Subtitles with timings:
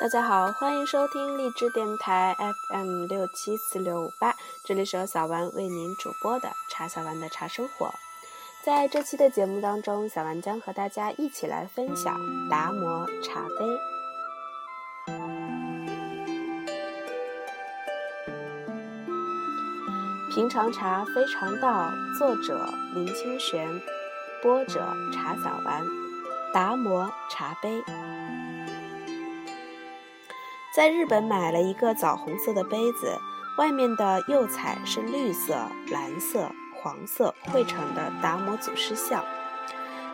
[0.00, 2.34] 大家好，欢迎收听荔枝电台
[2.70, 7.92] FM 六七四六五八，这里是由小丸为您主播的茶小丸的茶生活。
[8.64, 12.18] 在这期的节目当中，小丸将和大家一起来分享
[12.48, 13.66] 达摩茶杯。
[20.34, 23.68] 平常茶非常道，作者林清玄，
[24.42, 24.80] 播者
[25.12, 25.84] 茶小丸。
[26.54, 27.84] 达摩茶杯。
[30.80, 33.18] 在日本买了一个枣红色的杯子，
[33.58, 35.54] 外面的釉彩是绿色、
[35.90, 39.22] 蓝色、黄色绘成的达摩祖师像。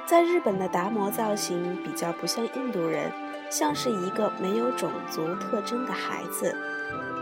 [0.06, 3.12] 在日本的达摩造型比较不像印度人，
[3.48, 6.52] 像是一个没有种族特征的孩子，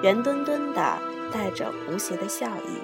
[0.02, 0.98] 圆墩墩的，
[1.30, 2.78] 带着无邪的笑意。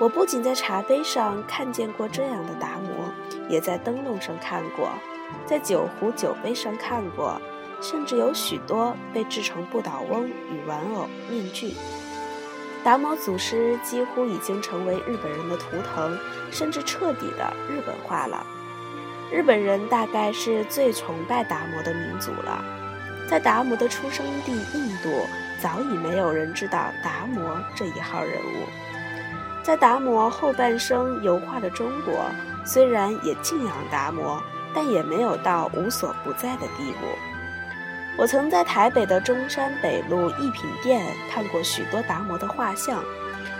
[0.00, 3.12] 我不仅在茶杯上看见过这样的达摩，
[3.48, 4.88] 也在灯笼上看过，
[5.46, 7.40] 在酒壶酒杯上看过。
[7.80, 11.74] 甚至有许多被制成不倒翁与玩偶面具。
[12.84, 16.16] 达摩祖师几乎已经成为日本人的图腾，
[16.50, 18.46] 甚至彻底的日本化了。
[19.32, 22.64] 日本人大概是最崇拜达摩的民族了。
[23.28, 25.26] 在达摩的出生地印度，
[25.60, 28.66] 早已没有人知道达摩这一号人物。
[29.64, 32.30] 在达摩后半生油画的中国，
[32.64, 34.40] 虽然也敬仰达摩，
[34.72, 37.35] 但也没有到无所不在的地步。
[38.18, 43.04] 我曾在台北的中山北路艺品店看过许多达摩的画像，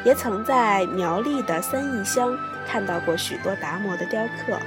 [0.03, 2.35] 也曾在苗栗的三义乡
[2.67, 4.59] 看到过许多达摩的雕刻。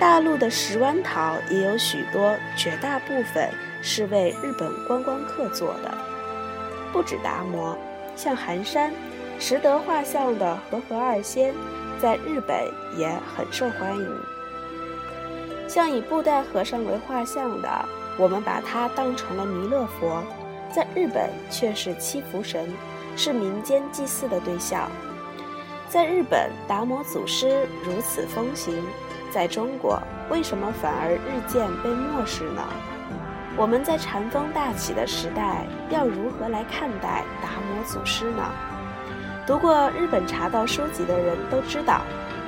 [0.00, 3.48] 大陆的石湾陶也有许多，绝大部分
[3.80, 5.94] 是为日本观光客做的。
[6.92, 7.78] 不止达摩，
[8.16, 8.92] 像寒山、
[9.38, 11.54] 石德画像的和合二仙，
[12.00, 12.56] 在日本
[12.98, 14.20] 也很受欢迎。
[15.68, 17.88] 像以布袋和尚为画像的。
[18.16, 20.22] 我们把它当成了弥勒佛，
[20.72, 22.72] 在日本却是七福神，
[23.16, 24.88] 是民间祭祀的对象。
[25.88, 28.82] 在日本，达摩祖师如此风行，
[29.30, 32.62] 在中国为什么反而日渐被漠视呢？
[33.56, 38.42] 我们在禅风大起的时代，要如何来看待达摩祖师呢？
[39.46, 42.00] 读过日本茶道书籍的人都知道，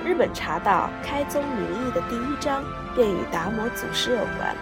[0.04, 4.56] 日本茶道开宗明义的第一章便与达摩祖师有关。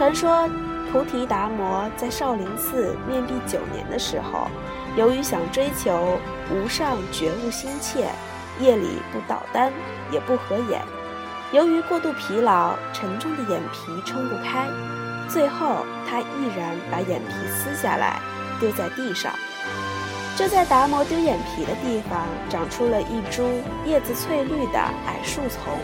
[0.00, 0.48] 传说
[0.90, 4.48] 菩提达摩在少林寺面壁九年的时候，
[4.96, 6.16] 由于想追求
[6.50, 8.08] 无上觉悟心切，
[8.58, 9.70] 夜里不捣丹，
[10.10, 10.80] 也不合眼。
[11.52, 14.66] 由于过度疲劳，沉重的眼皮撑不开，
[15.28, 18.22] 最后他毅然把眼皮撕下来，
[18.58, 19.30] 丢在地上。
[20.34, 23.46] 就在达摩丢眼皮的地方，长出了一株
[23.84, 25.74] 叶子翠绿的矮树丛。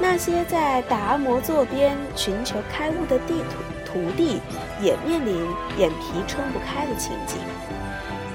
[0.00, 3.42] 那些在达摩座边寻求开悟的地
[3.84, 4.40] 徒徒弟，
[4.80, 5.46] 也面临
[5.78, 7.38] 眼皮撑不开的情景。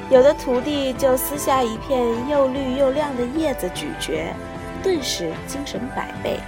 [0.09, 4.33] 有的徒弟就撕下一片又绿又亮的叶子咀嚼，
[4.81, 6.39] 顿时精神百倍。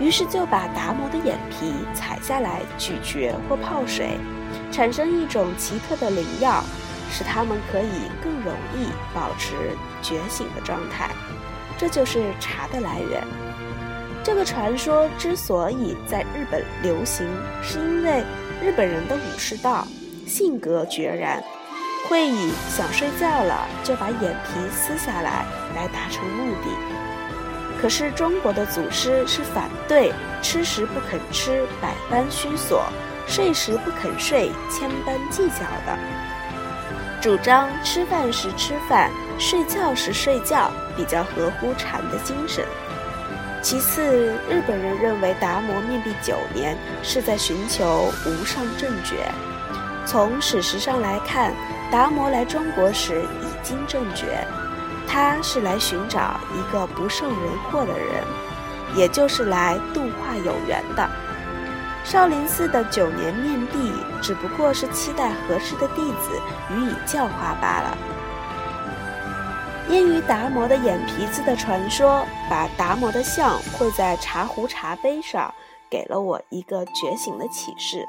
[0.00, 4.18] 于是就把达摩的眼皮采下来咀嚼或泡水，
[4.72, 6.62] 产生一种奇特的灵药，
[7.10, 9.54] 使他们可以更容易保持
[10.02, 11.08] 觉醒的状态。
[11.78, 13.22] 这就是茶的来源。
[14.24, 17.28] 这个传说之所以在日本流行，
[17.62, 18.24] 是因为
[18.62, 19.86] 日本人的武士道
[20.26, 21.44] 性格决然，
[22.08, 25.44] 会以想睡觉了就把眼皮撕下来
[25.76, 26.70] 来达成目的。
[27.78, 30.10] 可是中国的祖师是反对
[30.40, 32.78] 吃时不肯吃，百般虚索；
[33.26, 35.98] 睡时不肯睡，千般计较的，
[37.20, 42.64] 主张吃饭时吃饭，睡觉时睡觉，比较合乎禅的精神。
[43.64, 44.02] 其次，
[44.46, 49.32] 日本人认为达摩面壁九年是在寻求无上正觉。
[50.04, 51.50] 从史实上来看，
[51.90, 54.46] 达摩来中国时已经正觉，
[55.08, 57.38] 他是来寻找一个不受人
[57.70, 58.22] 祸的人，
[58.94, 61.08] 也就是来度化有缘的。
[62.04, 66.38] 少林寺的九年面壁，只不过是期待合适的弟子
[66.76, 67.96] 予以教化罢了。
[69.88, 75.52] 因于达摩的眼皮子的传说，把达摩的像绘在茶壶茶杯上，
[75.90, 78.06] 给了我一个觉醒的启示。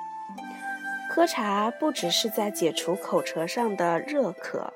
[1.10, 4.74] 喝茶不只是在解除口舌上的热渴，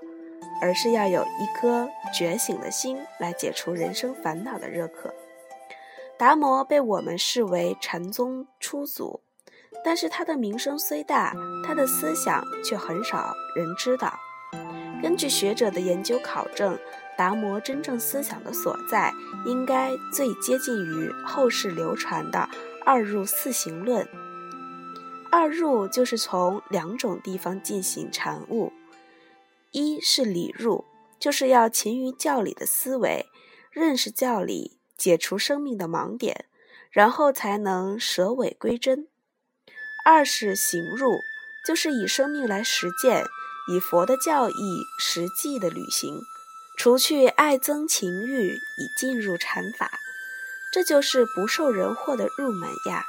[0.62, 5.14] 而是要有一颗觉醒的心来解除人生烦恼的热渴。
[6.18, 9.22] 达摩被我们视为禅宗初祖，
[9.84, 11.34] 但是他的名声虽大，
[11.66, 14.14] 他的思想却很少人知道。
[15.02, 16.78] 根据学者的研究考证，
[17.18, 19.14] 达摩真正思想的所在，
[19.46, 22.50] 应该最接近于后世流传的
[22.86, 24.08] “二入四行论”。
[25.32, 28.74] 二入就是从两种地方进行禅悟：
[29.72, 30.84] 一是理入，
[31.20, 33.28] 就是要勤于教理的思维，
[33.72, 36.46] 认识教理，解除生命的盲点，
[36.92, 39.06] 然后才能舍尾归真；
[40.04, 41.20] 二是行入，
[41.66, 43.24] 就是以生命来实践，
[43.70, 46.22] 以佛的教义实际的履行。
[46.76, 49.92] 除去爱憎情欲，以进入禅法，
[50.72, 53.06] 这就是不受人惑的入门呀。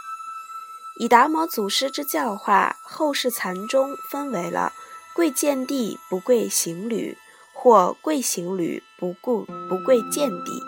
[0.99, 4.73] 以达摩祖师之教化，后世禅宗分为了
[5.15, 7.17] 贵见地不贵行旅，
[7.53, 10.63] 或贵行旅不顾不贵见地。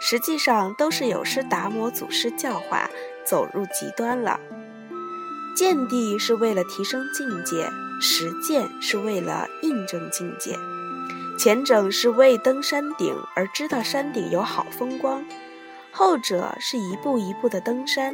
[0.00, 2.90] 实际上都是有失达摩祖师教化，
[3.24, 4.40] 走入极端了。
[5.54, 7.70] 见地是为了提升境界，
[8.02, 10.58] 实践是为了印证境界。
[11.38, 15.24] 前者是为登山顶而知道山顶有好风光，
[15.92, 18.12] 后者是一步一步的登山，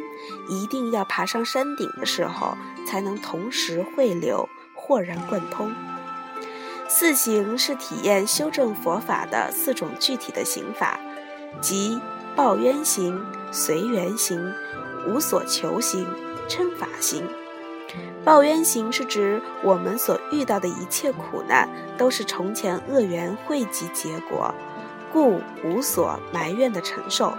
[0.48, 2.54] 一定要爬上山顶的时候，
[2.86, 5.72] 才能同时汇流，豁然贯通。
[6.86, 11.00] 四行是体验修正佛法的四种具体的行法，
[11.62, 11.98] 即
[12.36, 13.20] 报冤行、
[13.50, 14.52] 随缘行、
[15.06, 16.06] 无所求行、
[16.46, 17.26] 称法行。
[18.24, 24.54] 报冤行是指我们所遇到的一切苦难都是从前恶缘汇集结果，
[25.12, 27.32] 故无所埋怨的承受。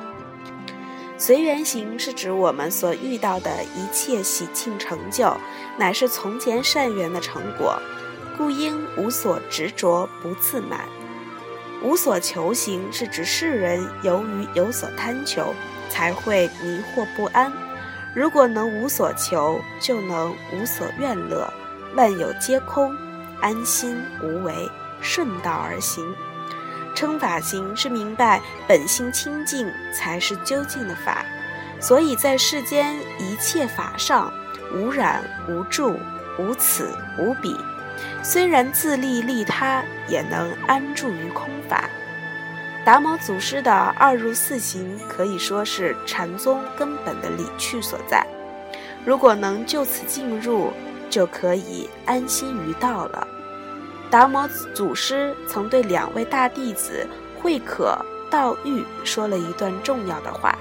[1.17, 5.35] 随缘行是指我们所遇到的一切喜庆成就，
[5.77, 7.77] 乃是从前善缘的成果，
[8.37, 10.81] 故应无所执着不自满。
[11.83, 15.53] 无所求行是指世人由于有所贪求，
[15.89, 17.51] 才会迷惑不安。
[18.13, 21.51] 如果能无所求，就能无所怨乐，
[21.95, 22.95] 万有皆空，
[23.39, 24.69] 安心无为，
[24.99, 26.03] 顺道而行。
[26.95, 31.23] 称法行是明白本性清净才是究竟的法，
[31.79, 34.33] 所以在世间一切法上
[34.73, 35.97] 无染无住
[36.37, 37.55] 无此无彼，
[38.23, 41.89] 虽然自利利他，也能安住于空法。
[42.85, 48.25] 达摩祖师的二入四行可以说是禅宗根本的理趣所在。
[49.05, 50.71] 如果能就此进入，
[51.09, 53.27] 就可以安心于道了。
[54.09, 57.07] 达摩祖师曾对两位大弟子
[57.39, 57.95] 慧可、
[58.31, 60.57] 道玉说了一段重要的话：“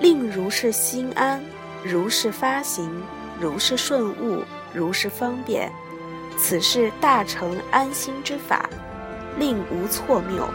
[0.00, 1.42] 令如是心安，
[1.82, 3.02] 如是发行，
[3.40, 4.42] 如是顺悟，
[4.72, 5.72] 如是方便，
[6.38, 8.68] 此是大成安心之法，
[9.36, 10.48] 令无错谬。”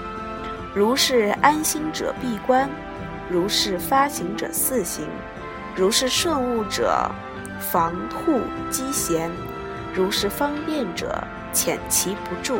[0.73, 2.69] 如是安心者闭关，
[3.29, 5.07] 如是发行者四行，
[5.75, 7.09] 如是顺悟者
[7.59, 9.31] 防护积闲，
[9.93, 11.23] 如是方便者
[11.53, 12.59] 遣其不住。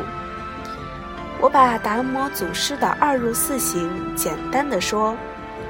[1.40, 5.16] 我把达摩祖师的二入四行简单的说，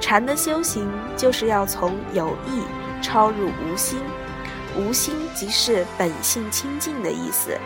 [0.00, 2.62] 禅的修行就是要从有意
[3.02, 4.00] 超入无心，
[4.74, 7.58] 无心即是本性清净的意思，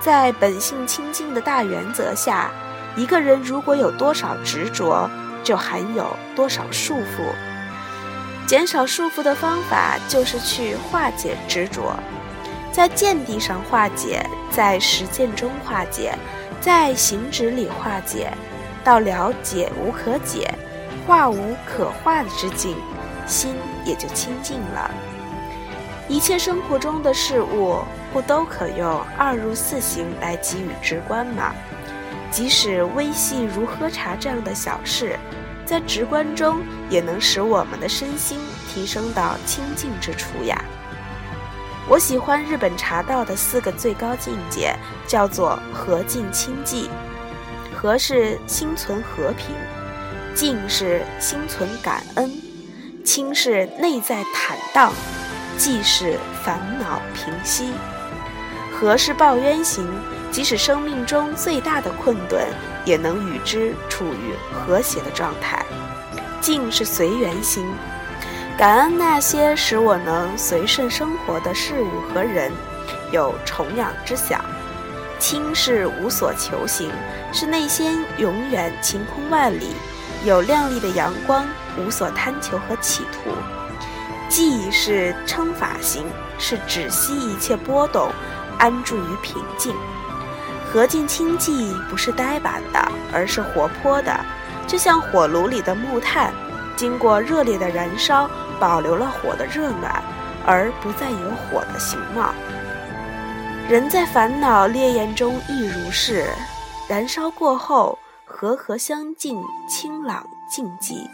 [0.00, 2.52] 在本性清净的大原则下。
[3.00, 5.08] 一个人如果有多少执着，
[5.42, 7.32] 就含有多少束缚。
[8.46, 11.94] 减少束缚的方法就是去化解执着，
[12.70, 16.14] 在见地上化解，在实践中化解，
[16.60, 18.30] 在行止里化解，
[18.84, 20.52] 到了解无可解、
[21.06, 22.76] 化无可化的之境，
[23.26, 23.54] 心
[23.86, 24.90] 也就清净了。
[26.06, 27.78] 一切生活中的事物，
[28.12, 31.54] 不都可用二入四行来给予直观吗？
[32.30, 35.18] 即使微细如喝茶这样的小事，
[35.66, 40.64] 在直观中也能使我们的身心提升到清净之处呀。
[41.88, 44.76] 我喜欢日本茶道的四个最高境界，
[45.08, 46.88] 叫做和静清寂。
[47.74, 49.54] 和是心存和平，
[50.34, 52.30] 静是心存感恩，
[53.04, 54.92] 清是内在坦荡，
[55.58, 57.72] 寂是烦恼平息。
[58.72, 59.84] 和是报冤行。
[60.30, 62.46] 即使生命中最大的困顿，
[62.84, 65.64] 也能与之处于和谐的状态。
[66.40, 67.66] 静是随缘心，
[68.56, 72.50] 感恩那些使我能随顺生活的事物和人，
[73.10, 74.44] 有崇仰之想。
[75.18, 76.90] 清是无所求行，
[77.30, 79.74] 是内心永远晴空万里，
[80.24, 81.46] 有亮丽的阳光，
[81.76, 83.30] 无所贪求和企图。
[84.30, 86.06] 寂是称法行，
[86.38, 88.10] 是止息一切波动，
[88.58, 89.74] 安住于平静。
[90.72, 92.80] 和静清寂不是呆板的，
[93.12, 94.18] 而是活泼的，
[94.68, 96.32] 就像火炉里的木炭，
[96.76, 100.00] 经过热烈的燃烧，保留了火的热暖，
[100.46, 102.32] 而不再有火的形貌。
[103.68, 106.26] 人在烦恼烈焰中亦如是，
[106.88, 111.08] 燃烧过后，和和相近，清朗静寂，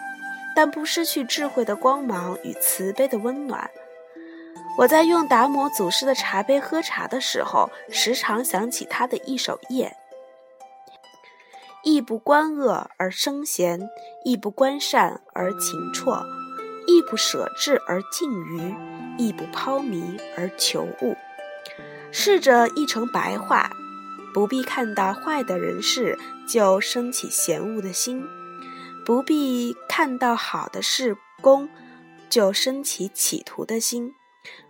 [0.54, 3.68] 但不失去智慧的光芒与慈悲的温暖。
[4.78, 9.90] 我在用达摩祖师的茶杯喝茶的时候，时常想起他的一首谚
[11.83, 13.88] ：“亦不观恶而生贤，
[14.23, 16.26] 亦不观善而勤辍，
[16.87, 18.75] 亦不舍智而近愚，
[19.16, 21.16] 亦不抛迷而求悟。”
[22.12, 23.71] 试着译成白话，
[24.35, 28.26] 不必看到坏的人事就升起嫌恶的心，
[29.06, 31.66] 不必看到好的事功
[32.28, 34.14] 就升起企图的心。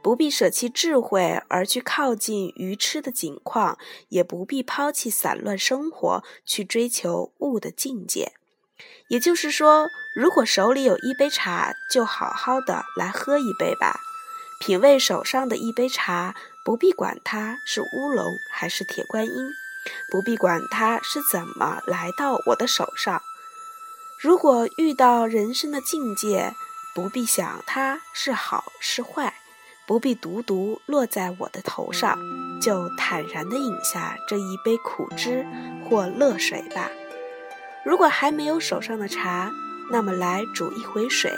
[0.02, 3.78] 不必舍弃智慧而去靠近愚痴的境况，
[4.08, 8.32] 也不必抛弃散乱生活去追求悟的境界。
[9.08, 14.00] 也就是说，如果手里有一杯茶，就好好的来喝一杯吧，
[14.60, 19.32] 品味手上的一杯茶，不必管它是乌龙还是铁观音，
[20.10, 23.22] 不必管它是怎么来到我的手上。
[24.20, 26.54] 如果遇到人生的境界，
[26.94, 29.34] 不必想它是好是坏。
[29.86, 32.18] 不必独独落在我的头上，
[32.60, 35.46] 就坦然地饮下这一杯苦汁
[35.84, 36.90] 或乐水吧。
[37.84, 39.52] 如果还没有手上的茶，
[39.92, 41.32] 那么来煮一回水，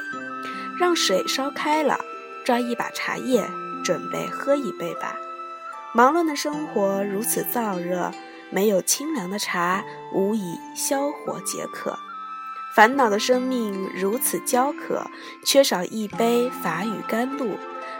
[0.80, 2.00] 让水烧开了，
[2.42, 3.46] 抓一把茶叶，
[3.84, 5.14] 准备喝一杯吧。
[5.94, 8.10] 忙乱的生活如此燥热，
[8.50, 11.92] 没有清凉的茶，无以消火解渴；
[12.74, 15.04] 烦恼的生命如此焦渴，
[15.44, 17.58] 缺少一杯法语甘露。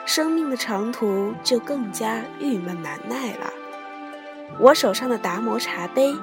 [0.08, 3.52] 生命的长途就更加郁闷难耐了。
[4.58, 6.14] 我手上的达摩茶杯，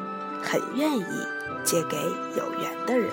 [0.41, 1.05] 很愿意
[1.63, 1.95] 借给
[2.35, 3.11] 有缘的人。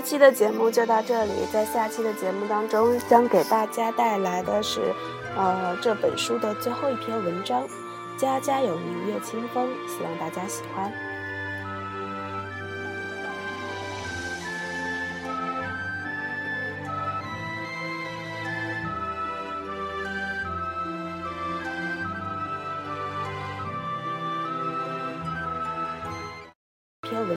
[0.00, 4.80] 这期的节目就到这里，在下期的节目当中，将给大家带来的是。
[5.36, 7.62] 呃，这本书的最后一篇文章，
[8.16, 10.90] 《家家有明月清风》，希望大家喜欢。